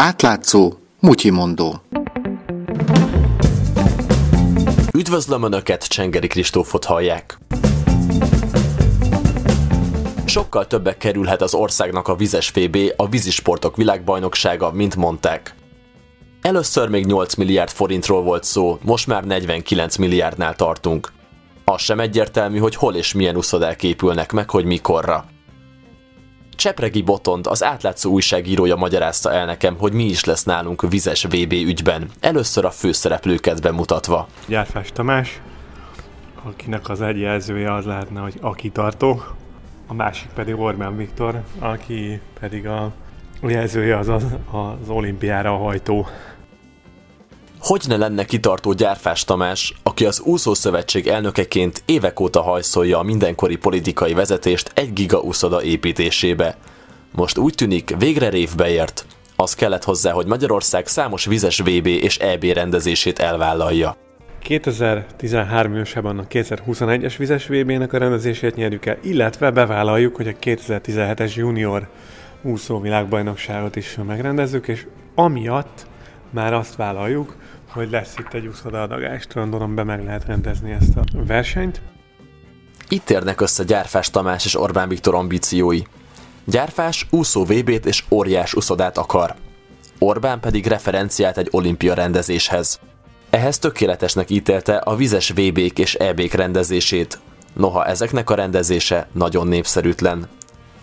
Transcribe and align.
Átlátszó, 0.00 0.72
mutyimondó. 1.00 1.82
Üdvözlöm 4.94 5.42
Önöket, 5.42 5.88
Csengeri 5.88 6.26
Kristófot 6.26 6.84
hallják. 6.84 7.38
Sokkal 10.24 10.66
többek 10.66 10.96
kerülhet 10.96 11.42
az 11.42 11.54
országnak 11.54 12.08
a 12.08 12.14
vizes 12.14 12.48
FB, 12.48 12.78
a 12.96 13.08
vízisportok 13.08 13.76
világbajnoksága, 13.76 14.72
mint 14.72 14.96
mondták. 14.96 15.54
Először 16.42 16.88
még 16.88 17.06
8 17.06 17.34
milliárd 17.34 17.70
forintról 17.70 18.22
volt 18.22 18.44
szó, 18.44 18.78
most 18.82 19.06
már 19.06 19.24
49 19.24 19.96
milliárdnál 19.96 20.54
tartunk. 20.54 21.12
Az 21.64 21.80
sem 21.80 22.00
egyértelmű, 22.00 22.58
hogy 22.58 22.74
hol 22.74 22.94
és 22.94 23.12
milyen 23.12 23.36
uszodák 23.36 23.82
épülnek 23.82 24.32
meg, 24.32 24.50
hogy 24.50 24.64
mikorra. 24.64 25.24
Csepregi 26.58 27.02
Botond, 27.02 27.46
az 27.46 27.64
átlátszó 27.64 28.10
újságírója 28.10 28.76
magyarázta 28.76 29.32
el 29.32 29.46
nekem, 29.46 29.76
hogy 29.78 29.92
mi 29.92 30.04
is 30.04 30.24
lesz 30.24 30.44
nálunk 30.44 30.88
vizes 30.88 31.24
VB 31.24 31.52
ügyben, 31.52 32.10
először 32.20 32.64
a 32.64 32.70
főszereplőket 32.70 33.62
bemutatva. 33.62 34.28
Gyárfás 34.46 34.92
Tamás, 34.92 35.40
akinek 36.42 36.88
az 36.88 37.00
egy 37.00 37.18
jelzője 37.18 37.74
az 37.74 37.84
lehetne, 37.84 38.20
hogy 38.20 38.34
a 38.40 38.52
kitartó, 38.52 39.22
a 39.86 39.94
másik 39.94 40.28
pedig 40.34 40.58
Orbán 40.58 40.96
Viktor, 40.96 41.42
aki 41.58 42.20
pedig 42.40 42.66
a 42.66 42.92
jelzője 43.42 43.98
az 43.98 44.08
az, 44.08 44.24
az 44.50 44.88
olimpiára 44.88 45.56
hajtó. 45.56 46.06
Hogy 47.68 47.84
ne 47.88 47.96
lenne 47.96 48.24
kitartó 48.24 48.72
Gyárfás 48.72 49.24
Tamás, 49.24 49.74
aki 49.82 50.04
az 50.06 50.20
úszószövetség 50.20 51.06
elnökeként 51.06 51.82
évek 51.86 52.20
óta 52.20 52.42
hajszolja 52.42 52.98
a 52.98 53.02
mindenkori 53.02 53.56
politikai 53.56 54.12
vezetést 54.12 54.70
egy 54.74 54.92
giga 54.92 55.18
úszoda 55.20 55.62
építésébe. 55.62 56.56
Most 57.12 57.38
úgy 57.38 57.54
tűnik, 57.54 57.94
végre 57.98 58.28
révbe 58.28 58.70
ért. 58.70 59.06
Az 59.36 59.54
kellett 59.54 59.84
hozzá, 59.84 60.12
hogy 60.12 60.26
Magyarország 60.26 60.86
számos 60.86 61.24
vizes 61.24 61.58
VB 61.58 61.86
és 61.86 62.18
EB 62.18 62.44
rendezését 62.44 63.18
elvállalja. 63.18 63.96
2013 64.38 65.70
júniusában 65.70 66.18
a 66.18 66.26
2021-es 66.26 67.14
vizes 67.18 67.46
VB-nek 67.46 67.92
a 67.92 67.98
rendezését 67.98 68.54
nyerjük 68.54 68.86
el, 68.86 68.98
illetve 69.02 69.50
bevállaljuk, 69.50 70.16
hogy 70.16 70.28
a 70.28 70.38
2017-es 70.40 71.34
junior 71.34 71.88
úszó 72.42 72.80
világbajnokságot 72.80 73.76
is 73.76 73.98
megrendezzük, 74.06 74.68
és 74.68 74.86
amiatt 75.14 75.86
már 76.30 76.52
azt 76.52 76.76
vállaljuk, 76.76 77.36
hogy 77.68 77.90
lesz 77.90 78.14
itt 78.18 78.34
egy 78.34 78.46
úszodaadagás, 78.46 79.26
gondolom 79.34 79.74
be 79.74 79.84
meg 79.84 80.04
lehet 80.04 80.24
rendezni 80.24 80.70
ezt 80.70 80.96
a 80.96 81.02
versenyt. 81.12 81.80
Itt 82.88 83.10
érnek 83.10 83.40
össze 83.40 83.64
Gyárfás 83.64 84.10
Tamás 84.10 84.44
és 84.44 84.60
Orbán 84.60 84.88
Viktor 84.88 85.14
ambíciói. 85.14 85.82
Gyárfás 86.44 87.06
úszó 87.10 87.44
VB-t 87.44 87.86
és 87.86 88.04
óriás 88.10 88.54
úszodát 88.54 88.98
akar. 88.98 89.34
Orbán 89.98 90.40
pedig 90.40 90.66
referenciát 90.66 91.38
egy 91.38 91.48
olimpia 91.50 91.94
rendezéshez. 91.94 92.80
Ehhez 93.30 93.58
tökéletesnek 93.58 94.30
ítélte 94.30 94.76
a 94.76 94.96
vizes 94.96 95.30
VB-k 95.30 95.78
és 95.78 95.94
EB-k 95.94 96.32
rendezését. 96.32 97.18
Noha 97.52 97.86
ezeknek 97.86 98.30
a 98.30 98.34
rendezése 98.34 99.08
nagyon 99.12 99.46
népszerűtlen. 99.46 100.28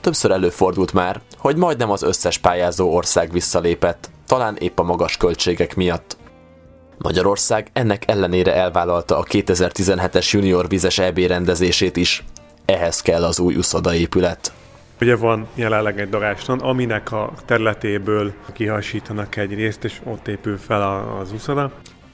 Többször 0.00 0.30
előfordult 0.30 0.92
már, 0.92 1.20
hogy 1.38 1.56
majdnem 1.56 1.90
az 1.90 2.02
összes 2.02 2.38
pályázó 2.38 2.94
ország 2.94 3.32
visszalépett, 3.32 4.10
talán 4.26 4.56
épp 4.56 4.78
a 4.78 4.82
magas 4.82 5.16
költségek 5.16 5.76
miatt. 5.76 6.16
Magyarország 6.98 7.70
ennek 7.72 8.02
ellenére 8.06 8.54
elvállalta 8.54 9.18
a 9.18 9.24
2017-es 9.24 10.30
junior 10.30 10.68
vizes 10.68 10.98
EB 10.98 11.18
rendezését 11.18 11.96
is. 11.96 12.24
Ehhez 12.64 13.00
kell 13.00 13.24
az 13.24 13.38
új 13.38 13.56
épület. 13.92 14.52
Ugye 15.00 15.16
van 15.16 15.48
jelenleg 15.54 16.00
egy 16.00 16.08
daráston, 16.08 16.58
aminek 16.58 17.12
a 17.12 17.32
területéből 17.44 18.32
kihasítanak 18.52 19.36
egy 19.36 19.54
részt, 19.54 19.84
és 19.84 20.00
ott 20.04 20.28
épül 20.28 20.58
fel 20.58 21.16
az 21.20 21.32
úszoda. 21.32 21.70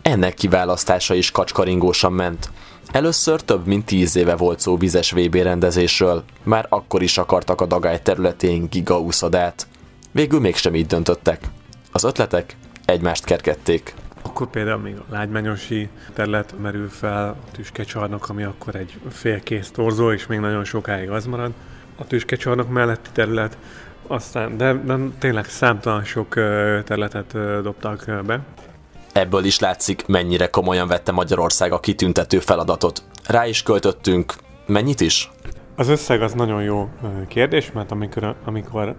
Ennek 0.06 0.34
kiválasztása 0.34 1.14
is 1.14 1.30
kacskaringósan 1.30 2.12
ment. 2.12 2.50
Először 2.92 3.40
több 3.40 3.66
mint 3.66 3.84
tíz 3.84 4.16
éve 4.16 4.36
volt 4.36 4.60
szó 4.60 4.76
vizes 4.76 5.10
VB 5.10 5.34
rendezésről, 5.34 6.24
már 6.42 6.66
akkor 6.68 7.02
is 7.02 7.18
akartak 7.18 7.60
a 7.60 7.66
dagály 7.66 8.02
területén 8.02 8.66
giga 8.70 9.00
úszodát. 9.00 9.66
Végül 10.12 10.40
mégsem 10.40 10.74
így 10.74 10.86
döntöttek. 10.86 11.40
Az 11.92 12.04
ötletek 12.04 12.56
egymást 12.84 13.24
kergették. 13.24 13.94
Akkor 14.22 14.50
például 14.50 14.80
még 14.80 14.96
a 14.96 15.04
lágymányosi 15.10 15.88
terület 16.12 16.54
merül 16.62 16.88
fel, 16.88 17.28
a 17.28 17.50
tüskecsarnok, 17.52 18.28
ami 18.28 18.42
akkor 18.42 18.74
egy 18.74 18.98
félkész 19.10 19.70
torzó, 19.70 20.12
és 20.12 20.26
még 20.26 20.38
nagyon 20.38 20.64
sokáig 20.64 21.10
az 21.10 21.26
marad. 21.26 21.52
A 21.96 22.06
tüskecsarnok 22.06 22.68
melletti 22.68 23.10
terület, 23.12 23.58
aztán, 24.06 24.56
de, 24.56 24.72
de 24.72 24.96
tényleg 25.18 25.44
számtalan 25.44 26.04
sok 26.04 26.34
területet 26.84 27.62
dobtak 27.62 28.22
be. 28.26 28.40
Ebből 29.16 29.44
is 29.44 29.58
látszik, 29.58 30.06
mennyire 30.06 30.46
komolyan 30.46 30.88
vette 30.88 31.12
Magyarország 31.12 31.72
a 31.72 31.80
kitüntető 31.80 32.38
feladatot. 32.38 33.02
Rá 33.26 33.46
is 33.46 33.62
költöttünk. 33.62 34.34
Mennyit 34.66 35.00
is? 35.00 35.30
Az 35.76 35.88
összeg 35.88 36.22
az 36.22 36.32
nagyon 36.32 36.62
jó 36.62 36.88
kérdés, 37.28 37.72
mert 37.72 37.90
amikor, 37.90 38.34
amikor 38.44 38.94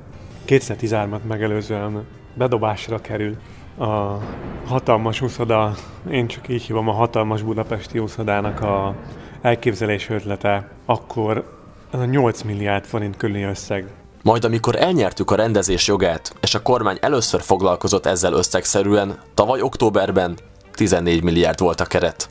2013-at 0.48 1.22
megelőzően 1.28 2.06
bedobásra 2.34 3.02
kerül 3.02 3.38
a 3.78 4.18
hatalmas 4.66 5.22
úszoda, 5.22 5.76
én 6.12 6.28
csak 6.28 6.48
így 6.48 6.62
hívom 6.62 6.88
a 6.90 6.94
hatalmas 6.94 7.42
budapesti 7.42 8.00
úszodának 8.00 8.62
a 8.62 8.96
elképzelés 9.42 10.10
ötlete, 10.10 10.70
akkor 10.86 11.58
ez 11.92 12.00
a 12.00 12.06
8 12.06 12.42
milliárd 12.42 12.86
forint 12.86 13.18
körüli 13.18 13.44
összeg. 13.44 13.88
Majd 14.28 14.44
amikor 14.44 14.76
elnyertük 14.76 15.32
a 15.32 15.36
rendezés 15.36 15.88
jogát, 15.88 16.36
és 16.42 16.56
a 16.56 16.62
kormány 16.62 16.98
először 17.02 17.42
foglalkozott 17.42 18.06
ezzel 18.06 18.34
összegszerűen, 18.34 19.20
tavaly 19.34 19.62
októberben 19.62 20.38
14 20.74 21.24
milliárd 21.24 21.60
volt 21.60 21.82
a 21.82 21.86
keret. 21.86 22.30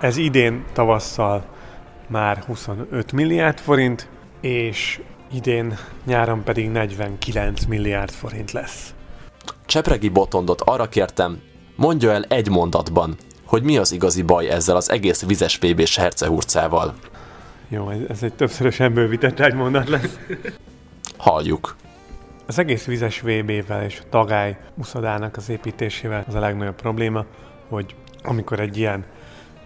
Ez 0.00 0.16
idén 0.16 0.64
tavasszal 0.72 1.44
már 2.06 2.38
25 2.46 3.12
milliárd 3.12 3.58
forint, 3.58 4.08
és 4.40 5.00
idén 5.32 5.78
nyáron 6.06 6.44
pedig 6.44 6.70
49 6.70 7.64
milliárd 7.64 8.10
forint 8.10 8.52
lesz. 8.52 8.94
Csepregi 9.66 10.08
Botondot 10.08 10.60
arra 10.60 10.88
kértem, 10.88 11.40
mondja 11.76 12.12
el 12.12 12.24
egy 12.28 12.48
mondatban, 12.48 13.16
hogy 13.44 13.62
mi 13.62 13.78
az 13.78 13.92
igazi 13.92 14.22
baj 14.22 14.48
ezzel 14.48 14.76
az 14.76 14.90
egész 14.90 15.24
vizes 15.24 15.58
PB-s 15.58 15.96
hercehurcával. 15.96 16.94
Jó, 17.68 17.90
ez, 17.90 17.98
ez 18.08 18.22
egy 18.22 18.34
többszörösen 18.34 18.94
bővített 18.94 19.40
egy 19.40 19.54
mondat 19.54 19.88
lesz. 19.88 20.18
Halljuk. 21.20 21.76
Az 22.46 22.58
egész 22.58 22.84
vizes 22.84 23.20
VB-vel 23.20 23.84
és 23.84 24.00
a 24.00 24.08
tagály 24.08 24.58
uszodának 24.74 25.36
az 25.36 25.48
építésével 25.48 26.24
az 26.28 26.34
a 26.34 26.40
legnagyobb 26.40 26.74
probléma, 26.74 27.24
hogy 27.68 27.94
amikor 28.22 28.60
egy 28.60 28.76
ilyen 28.76 29.04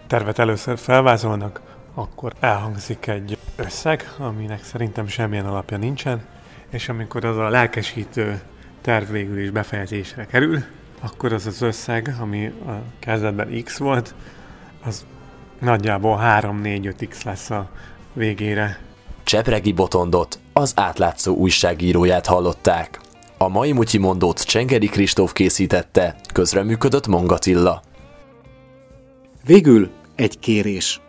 tervet 0.07 0.39
először 0.39 0.77
felvázolnak, 0.77 1.61
akkor 1.93 2.33
elhangzik 2.39 3.07
egy 3.07 3.37
összeg, 3.55 4.13
aminek 4.17 4.63
szerintem 4.63 5.07
semmilyen 5.07 5.45
alapja 5.45 5.77
nincsen, 5.77 6.25
és 6.69 6.89
amikor 6.89 7.25
az 7.25 7.37
a 7.37 7.49
lelkesítő 7.49 8.41
terv 8.81 9.11
végül 9.11 9.39
is 9.39 9.49
befejezésre 9.49 10.25
kerül, 10.25 10.63
akkor 11.01 11.33
az 11.33 11.47
az 11.47 11.61
összeg, 11.61 12.15
ami 12.19 12.45
a 12.45 12.71
kezdetben 12.99 13.63
X 13.63 13.77
volt, 13.77 14.15
az 14.83 15.05
nagyjából 15.59 16.19
3-4-5X 16.21 17.25
lesz 17.25 17.49
a 17.49 17.69
végére. 18.13 18.79
Csepregi 19.23 19.73
Botondot, 19.73 20.39
az 20.57 20.71
átlátszó 20.75 21.35
újságíróját 21.35 22.25
hallották. 22.25 22.99
A 23.37 23.47
mai 23.47 23.71
Mutyi 23.71 23.97
mondót 23.97 24.43
Csengeri 24.43 24.87
Kristóf 24.87 25.33
készítette, 25.33 26.15
közreműködött 26.33 27.07
Mongatilla. 27.07 27.81
Végül 29.45 29.89
egy 30.15 30.39
kérés. 30.39 31.01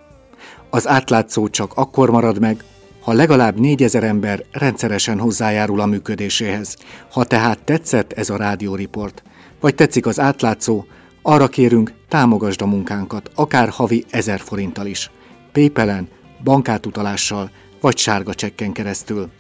Az 0.70 0.88
átlátszó 0.88 1.48
csak 1.48 1.72
akkor 1.74 2.10
marad 2.10 2.40
meg, 2.40 2.64
ha 3.00 3.12
legalább 3.12 3.58
négyezer 3.58 4.04
ember 4.04 4.44
rendszeresen 4.52 5.18
hozzájárul 5.18 5.80
a 5.80 5.86
működéséhez. 5.86 6.76
Ha 7.10 7.24
tehát 7.24 7.64
tetszett 7.64 8.12
ez 8.12 8.30
a 8.30 8.36
rádióriport, 8.36 9.22
vagy 9.60 9.74
tetszik 9.74 10.06
az 10.06 10.20
átlátszó, 10.20 10.84
arra 11.22 11.48
kérünk, 11.48 11.92
támogasd 12.08 12.62
a 12.62 12.66
munkánkat, 12.66 13.30
akár 13.34 13.68
havi 13.68 14.04
ezer 14.10 14.40
forinttal 14.40 14.86
is. 14.86 15.10
Paypalen, 15.52 16.08
bankátutalással 16.44 17.50
vagy 17.80 17.98
sárga 17.98 18.34
csekken 18.34 18.72
keresztül. 18.72 19.30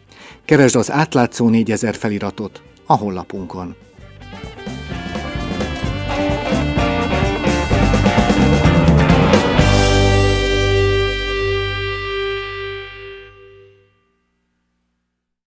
Keresd 0.44 0.76
az 0.76 0.90
átlátszó 0.90 1.48
4000 1.48 1.94
feliratot 1.94 2.62
a 2.86 2.96
honlapunkon. 2.96 3.85